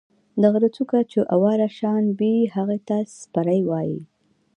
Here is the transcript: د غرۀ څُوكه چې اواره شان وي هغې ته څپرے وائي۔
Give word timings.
د 0.41 0.43
غرۀ 0.53 0.69
څُوكه 0.75 0.99
چې 1.11 1.19
اواره 1.35 1.67
شان 1.77 2.03
وي 2.19 2.35
هغې 2.55 2.79
ته 2.87 2.97
څپرے 3.17 3.59
وائي۔ 3.69 3.97